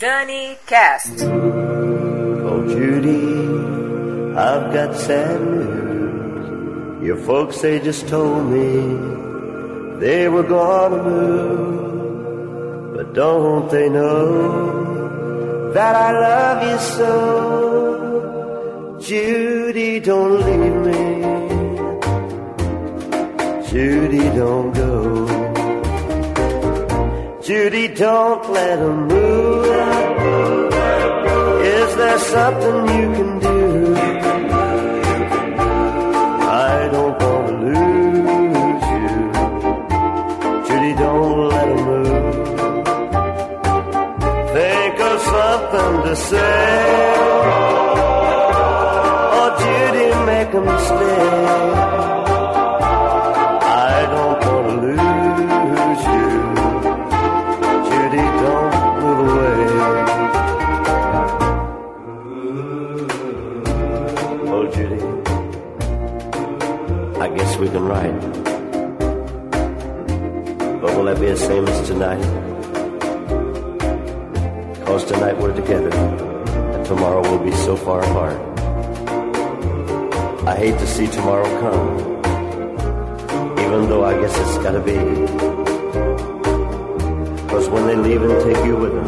Dani 0.00 0.56
Cast. 0.66 1.20
Oh, 1.20 2.66
Judy, 2.66 3.36
I've 4.34 4.72
got 4.72 4.96
sad 4.96 5.38
news. 5.42 7.04
Your 7.06 7.18
folks, 7.18 7.60
they 7.60 7.80
just 7.80 8.08
told 8.08 8.46
me 8.46 9.98
they 10.00 10.26
were 10.26 10.42
gonna 10.42 11.02
move. 11.02 12.94
But 12.96 13.12
don't 13.12 13.70
they 13.70 13.90
know 13.90 15.70
that 15.74 15.94
I 15.94 16.12
love 16.26 16.62
you 16.70 16.78
so? 16.96 17.10
Judy, 19.02 20.00
don't 20.00 20.40
leave 20.46 20.76
me. 20.88 21.04
Judy, 23.68 24.30
don't 24.34 24.72
go. 24.72 25.29
Judy, 27.50 27.88
don't 27.88 28.48
let 28.52 28.78
him 28.78 29.08
move. 29.08 29.64
Is 31.64 31.96
there 31.96 32.18
something 32.20 32.76
you 32.96 33.06
can 33.16 33.38
do? 33.40 33.96
I 36.46 36.88
don't 36.92 37.16
want 37.20 37.46
to 37.48 37.54
lose 37.66 38.86
you. 38.94 39.14
Judy, 40.68 40.92
don't 40.94 41.48
let 41.48 41.66
him 41.72 41.80
move. 41.90 42.46
Think 44.54 45.00
of 45.10 45.20
something 45.20 45.94
to 46.06 46.14
say. 46.14 47.99
We 67.60 67.68
can 67.68 67.84
ride. 67.84 68.18
But 70.80 70.96
will 70.96 71.04
that 71.04 71.20
be 71.20 71.26
the 71.26 71.36
same 71.36 71.68
as 71.68 71.86
tonight? 71.86 72.22
Cause 74.86 75.04
tonight 75.04 75.36
we're 75.36 75.54
together, 75.54 75.92
and 75.94 76.86
tomorrow 76.86 77.20
we'll 77.20 77.44
be 77.44 77.52
so 77.52 77.76
far 77.76 78.00
apart. 78.00 78.40
I 80.48 80.56
hate 80.56 80.78
to 80.78 80.86
see 80.86 81.06
tomorrow 81.06 81.44
come, 81.60 81.98
even 83.58 83.90
though 83.90 84.04
I 84.06 84.18
guess 84.18 84.34
it's 84.38 84.56
gotta 84.64 84.80
be. 84.80 84.96
Cause 87.50 87.68
when 87.68 87.86
they 87.86 87.96
leave 87.96 88.22
and 88.22 88.40
take 88.42 88.64
you 88.64 88.76
with 88.76 88.94
them, 88.94 89.06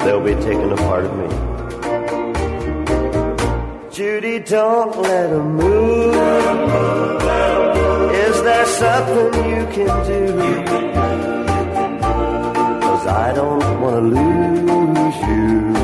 they'll 0.00 0.20
be 0.20 0.34
taking 0.42 0.70
a 0.72 0.76
part 0.76 1.06
of 1.06 1.16
me. 1.16 1.53
Judy, 3.94 4.40
don't 4.40 5.02
let 5.02 5.30
them 5.30 5.54
move. 5.54 6.14
Is 8.12 8.42
there 8.42 8.66
something 8.66 9.50
you 9.50 9.64
can 9.66 9.94
do? 10.04 10.36
Cause 12.82 13.06
I 13.06 13.32
don't 13.36 13.80
wanna 13.80 14.00
lose 14.00 15.18
you. 15.30 15.74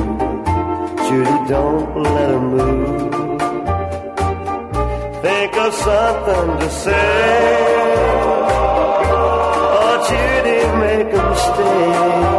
Judy, 1.07 1.39
don't 1.55 2.03
let 2.03 2.27
them 2.33 2.47
move. 2.57 3.13
Think 5.23 5.57
of 5.57 5.73
something 5.73 6.59
to 6.63 6.69
say. 6.69 7.57
Oh, 9.79 9.95
Judy, 10.09 10.61
make 10.83 11.13
them 11.13 11.35
stay. 11.37 12.30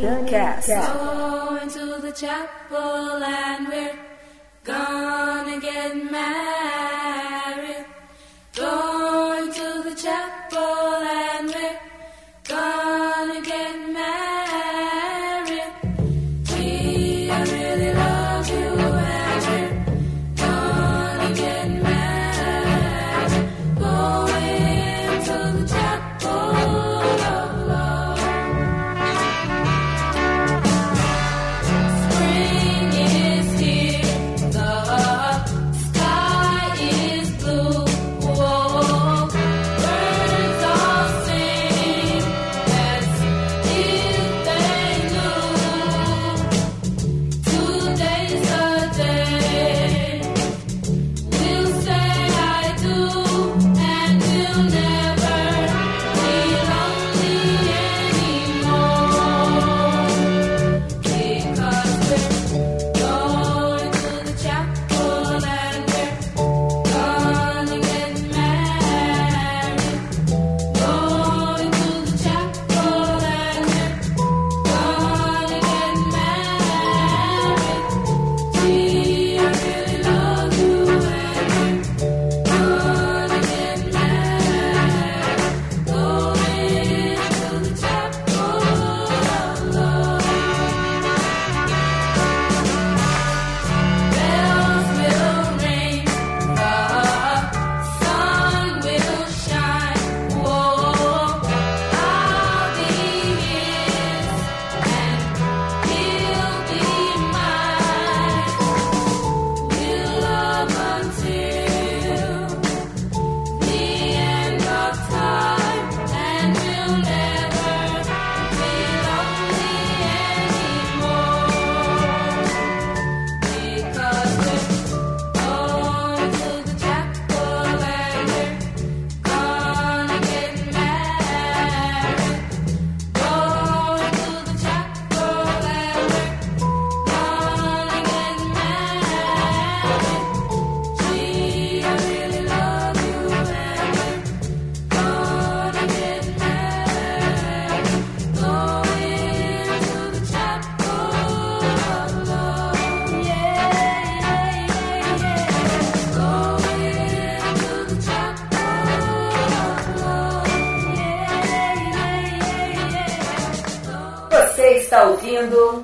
Danycast. 0.00 1.19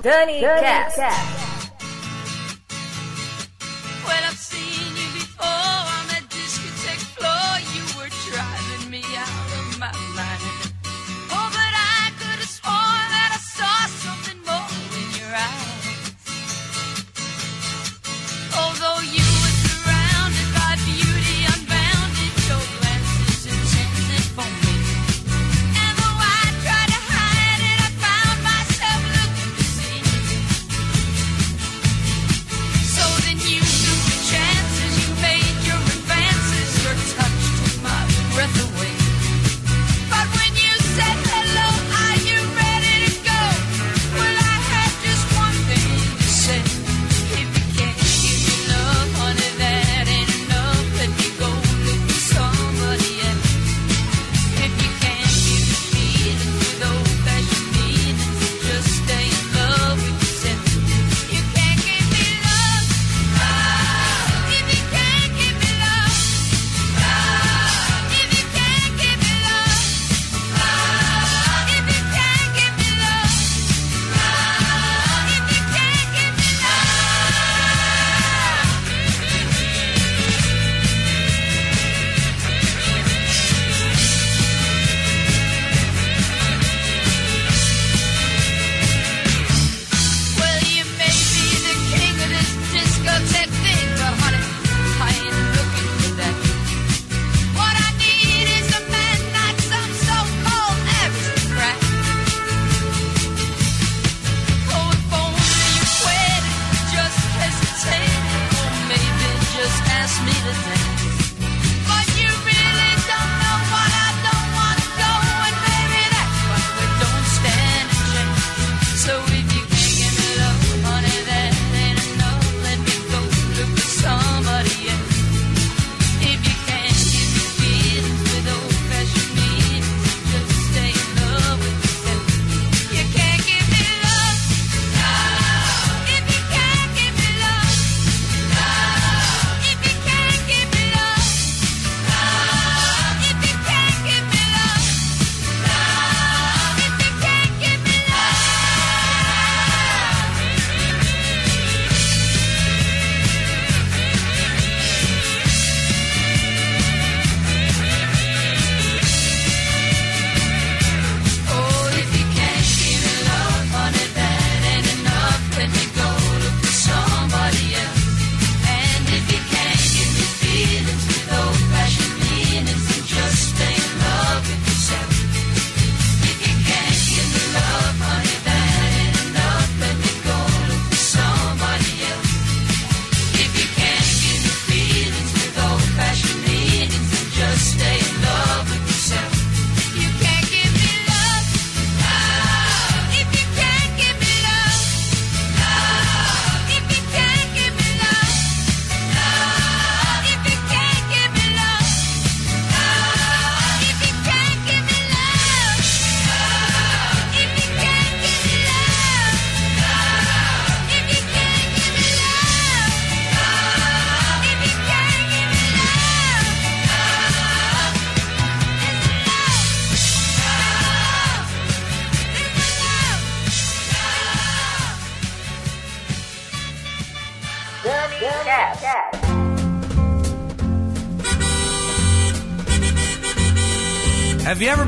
Johnny, 0.07 0.39
Johnny 0.39 0.61
Cast. 0.61 0.95
Cast. 0.95 1.36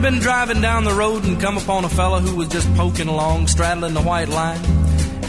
been 0.02 0.20
driving 0.20 0.62
down 0.62 0.84
the 0.84 0.93
road 0.93 1.24
and 1.26 1.39
come 1.39 1.58
upon 1.58 1.84
a 1.84 1.89
fella 1.89 2.22
who 2.22 2.36
was 2.36 2.47
just 2.47 2.74
poking 2.76 3.08
along, 3.08 3.47
straddling 3.47 3.93
the 3.93 4.02
white 4.02 4.30
line? 4.30 4.60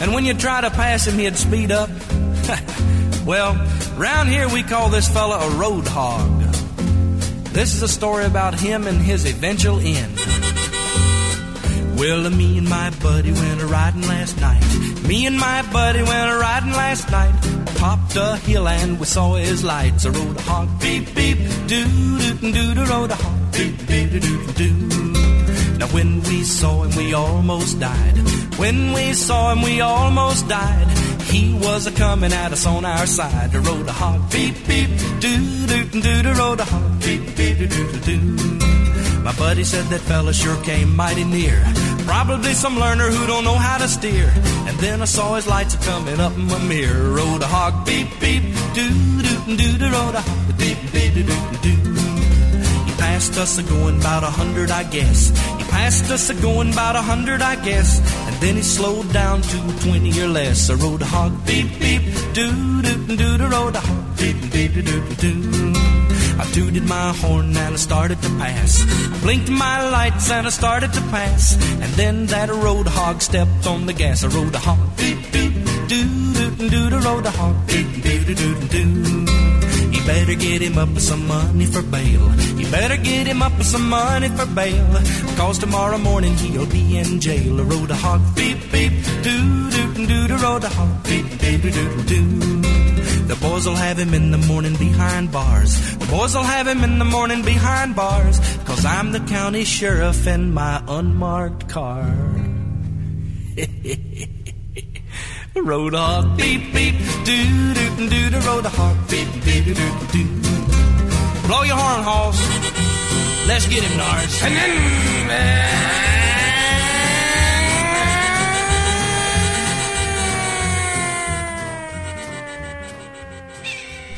And 0.01 0.13
when 0.13 0.25
you 0.25 0.33
try 0.33 0.61
to 0.61 0.69
pass 0.69 1.05
him, 1.05 1.17
he'd 1.17 1.35
speed 1.35 1.71
up. 1.71 1.89
well, 3.25 3.53
round 3.97 4.29
here 4.29 4.47
we 4.49 4.63
call 4.63 4.89
this 4.89 5.07
fella 5.09 5.39
a 5.39 5.49
road 5.57 5.87
hog. 5.87 6.41
This 7.53 7.75
is 7.75 7.81
a 7.81 7.87
story 7.87 8.25
about 8.25 8.59
him 8.59 8.87
and 8.87 9.01
his 9.01 9.25
eventual 9.25 9.79
end. 9.79 10.15
Well, 11.99 12.29
me 12.29 12.57
and 12.57 12.69
my 12.69 12.89
buddy 13.01 13.31
went 13.31 13.61
a 13.61 13.65
riding 13.67 14.01
last 14.03 14.39
night. 14.39 14.63
Me 15.07 15.25
and 15.25 15.37
my 15.37 15.61
buddy 15.73 16.01
went 16.01 16.31
a 16.31 16.37
riding 16.37 16.71
last 16.71 17.11
night. 17.11 17.33
Popped 17.75 18.15
a 18.15 18.37
hill 18.37 18.67
and 18.67 18.99
we 18.99 19.05
saw 19.05 19.35
his 19.35 19.63
lights. 19.63 20.05
A 20.05 20.11
road 20.11 20.39
hog, 20.41 20.67
beep 20.79 21.13
beep, 21.13 21.37
doo 21.67 21.85
doo 21.85 22.51
doo 22.51 22.73
doo, 22.75 22.85
rode 22.85 23.11
a 23.11 23.15
hog. 23.15 23.30
Now 25.77 25.87
when 25.87 26.21
we 26.23 26.43
saw 26.43 26.83
him, 26.83 26.95
we 26.95 27.13
almost 27.13 27.79
died. 27.79 28.17
When 28.57 28.93
we 28.93 29.13
saw 29.13 29.51
him, 29.51 29.61
we 29.61 29.81
almost 29.81 30.47
died. 30.47 30.87
He 31.23 31.53
was 31.53 31.87
a 31.87 31.91
coming 31.91 32.33
at 32.33 32.51
us 32.51 32.65
on 32.65 32.85
our 32.85 33.05
side. 33.05 33.53
Rode 33.55 33.87
a 33.87 33.91
hog 33.91 34.31
beep 34.31 34.55
beep 34.67 34.89
doo 35.19 35.67
doo 35.67 35.85
doo 35.85 36.21
doo. 36.23 36.33
Rode 36.33 36.59
a 36.59 36.65
hog 36.65 36.99
beep 37.01 37.23
beep 37.37 37.57
doo 37.57 37.67
doo 37.67 37.99
doo. 37.99 38.61
My 39.23 39.33
buddy 39.37 39.63
said 39.63 39.85
that 39.85 40.01
fella 40.01 40.33
sure 40.33 40.61
came 40.63 40.95
mighty 40.95 41.23
near. 41.23 41.63
Probably 42.05 42.53
some 42.53 42.77
learner 42.77 43.09
who 43.09 43.25
don't 43.27 43.43
know 43.43 43.55
how 43.55 43.77
to 43.77 43.87
steer. 43.87 44.31
And 44.67 44.77
then 44.79 45.01
I 45.01 45.05
saw 45.05 45.35
his 45.35 45.47
lights 45.47 45.75
coming 45.85 46.19
up 46.19 46.33
in 46.35 46.47
my 46.47 46.59
mirror. 46.59 47.11
Rode 47.11 47.41
a 47.41 47.47
hog, 47.47 47.85
beep, 47.85 48.07
beep, 48.19 48.43
doo, 48.73 48.89
doo, 49.21 49.55
doo, 49.57 49.77
doo, 49.77 49.91
rode 49.91 50.15
a 50.15 50.21
hog, 50.21 50.57
beep, 50.57 50.77
beep, 50.91 51.13
doo, 51.13 51.23
doo, 51.23 51.93
doo 51.93 52.10
passed 53.11 53.37
us 53.37 53.57
a 53.57 53.63
going 53.63 53.97
about 53.99 54.23
a 54.23 54.33
hundred, 54.39 54.71
I 54.71 54.83
guess. 54.83 55.19
He 55.59 55.63
passed 55.65 56.09
us 56.09 56.29
a 56.29 56.35
going 56.35 56.71
about 56.71 56.95
a 56.95 57.01
hundred, 57.01 57.41
I 57.41 57.55
guess. 57.67 57.89
And 58.27 58.35
then 58.43 58.55
he 58.55 58.61
slowed 58.61 59.11
down 59.11 59.41
to 59.41 59.57
twenty 59.83 60.11
or 60.23 60.29
less. 60.39 60.69
I 60.69 60.75
rode 60.75 61.01
a 61.01 61.09
hog 61.15 61.33
beep 61.45 61.69
beep 61.81 62.03
doo 62.37 62.81
doo 62.81 63.17
doo 63.17 63.37
doo. 63.37 63.47
Rode 63.55 63.75
a 63.75 63.83
hog 63.89 64.05
beep 64.17 64.39
beep 64.53 64.73
doo 64.75 64.83
doo 64.83 65.15
doo. 65.23 65.73
I 66.41 66.43
tooted 66.53 66.85
my 66.87 67.11
horn 67.21 67.47
and 67.63 67.73
I 67.77 67.81
started 67.89 68.21
to 68.21 68.29
pass. 68.43 68.71
I 69.15 69.17
blinked 69.23 69.49
my 69.49 69.77
lights 69.97 70.31
and 70.31 70.47
I 70.47 70.51
started 70.61 70.93
to 70.93 71.01
pass. 71.15 71.43
And 71.83 71.91
then 72.01 72.27
that 72.27 72.49
road 72.49 72.87
hog 72.87 73.21
stepped 73.21 73.67
on 73.67 73.87
the 73.87 73.93
gas. 73.93 74.23
I 74.23 74.27
rode 74.27 74.55
a 74.55 74.59
hog 74.67 74.81
beep 74.95 75.19
beep 75.33 75.53
doo 75.91 76.33
doo 76.37 76.51
doo 76.69 76.89
doo. 76.91 76.99
Rode 77.07 77.25
a 77.25 77.31
hog 77.31 77.57
beep 77.67 77.89
beep 78.03 78.25
doo 78.25 78.35
doo 78.35 78.67
doo. 78.73 79.50
You 80.01 80.07
better 80.07 80.33
get 80.33 80.63
him 80.63 80.79
up 80.79 80.89
with 80.89 81.03
some 81.03 81.27
money 81.27 81.67
for 81.67 81.83
bail. 81.83 82.35
You 82.57 82.65
better 82.71 82.97
get 82.97 83.27
him 83.27 83.43
up 83.43 83.55
with 83.55 83.67
some 83.67 83.87
money 83.87 84.29
for 84.29 84.47
bail. 84.47 84.87
Cause 85.37 85.59
tomorrow 85.59 85.99
morning 85.99 86.35
he'll 86.37 86.65
be 86.65 86.97
in 86.97 87.19
jail. 87.19 87.61
I 87.61 87.63
rode 87.63 87.91
a 87.91 87.95
hog, 87.95 88.19
beep, 88.35 88.57
beep, 88.71 88.93
doo, 89.21 89.69
doo, 89.69 89.93
doo, 89.93 90.27
doo, 90.27 90.37
rode 90.37 90.63
a 90.63 90.69
hog, 90.69 91.03
beep, 91.03 91.29
beep, 91.39 91.61
doo, 91.61 91.71
doo, 91.71 92.03
doo. 92.05 92.61
The 93.27 93.37
boys 93.39 93.67
will 93.67 93.75
have 93.75 93.99
him 93.99 94.15
in 94.15 94.31
the 94.31 94.39
morning 94.39 94.75
behind 94.75 95.31
bars. 95.31 95.79
The 95.97 96.07
boys 96.07 96.33
will 96.33 96.49
have 96.55 96.65
him 96.65 96.83
in 96.83 96.97
the 96.97 97.05
morning 97.05 97.43
behind 97.45 97.95
bars. 97.95 98.39
Cause 98.65 98.83
I'm 98.83 99.11
the 99.11 99.19
county 99.19 99.65
sheriff 99.65 100.25
in 100.25 100.51
my 100.51 100.83
unmarked 100.87 101.69
car. 101.69 102.11
road 105.59 105.93
hog, 105.93 106.37
beep, 106.37 106.73
beep, 106.73 106.95
doo, 107.25 107.73
doo, 107.73 108.09
doo, 108.09 108.29
doo, 108.29 108.39
road 108.39 108.65
hog, 108.65 108.97
beep, 109.09 109.27
beep, 109.43 109.65
doo, 109.65 109.73
doo, 109.73 110.07
doo. 110.13 111.47
Blow 111.47 111.63
your 111.63 111.75
horn, 111.75 112.03
Hoss. 112.03 112.39
Let's 113.47 113.67
get 113.67 113.83
him, 113.83 113.97
Nars. 113.97 114.43
And 114.43 114.55
then, 114.55 115.01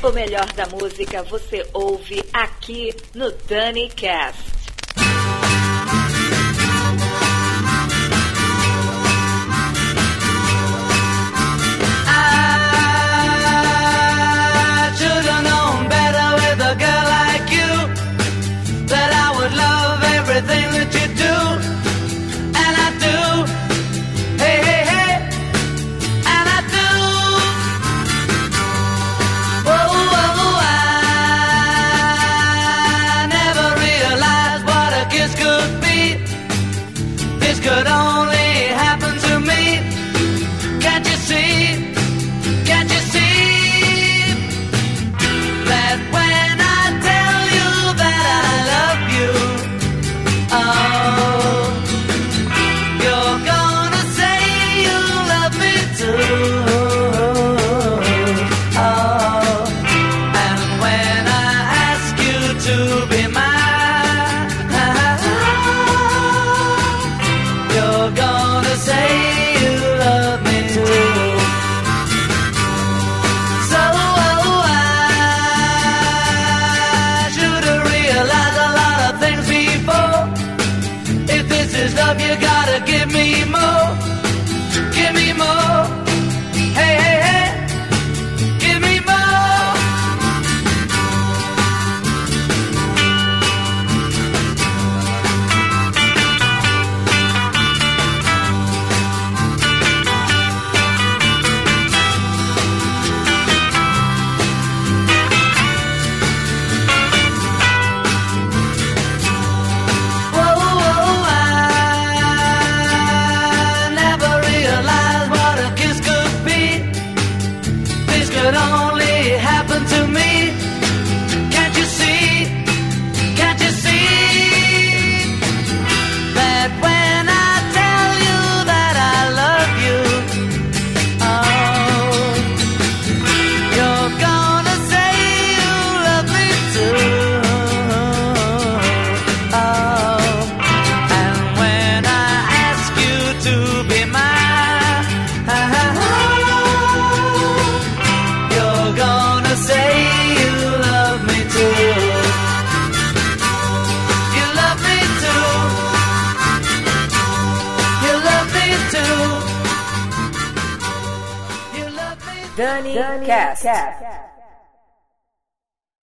O 0.05 0.11
melhor 0.11 0.51
da 0.51 0.67
música 0.67 1.23
você 1.23 1.65
ouve 1.73 2.25
aqui 2.33 2.93
no 3.15 3.31
Dani 3.31 3.87
Cast. 3.87 4.52